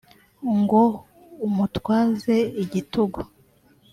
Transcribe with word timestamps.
lw 0.41 0.49
ngo 0.59 0.81
umutwaze 1.47 2.35
igitugu 2.63 3.19